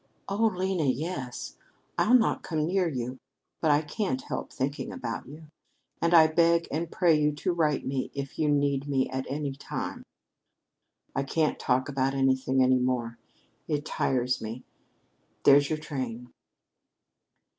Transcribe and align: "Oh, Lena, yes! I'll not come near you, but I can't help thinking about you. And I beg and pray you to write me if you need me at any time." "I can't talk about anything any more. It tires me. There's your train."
"Oh, 0.27 0.47
Lena, 0.55 0.85
yes! 0.85 1.57
I'll 1.95 2.15
not 2.15 2.41
come 2.41 2.65
near 2.65 2.87
you, 2.89 3.19
but 3.61 3.69
I 3.69 3.83
can't 3.83 4.23
help 4.23 4.51
thinking 4.51 4.91
about 4.91 5.27
you. 5.27 5.43
And 6.01 6.15
I 6.15 6.25
beg 6.25 6.67
and 6.71 6.91
pray 6.91 7.13
you 7.13 7.31
to 7.33 7.53
write 7.53 7.85
me 7.85 8.09
if 8.15 8.39
you 8.39 8.49
need 8.49 8.87
me 8.87 9.07
at 9.11 9.27
any 9.29 9.51
time." 9.51 10.01
"I 11.15 11.21
can't 11.21 11.59
talk 11.59 11.87
about 11.87 12.15
anything 12.15 12.63
any 12.63 12.79
more. 12.79 13.19
It 13.67 13.85
tires 13.85 14.41
me. 14.41 14.63
There's 15.43 15.69
your 15.69 15.77
train." 15.77 16.31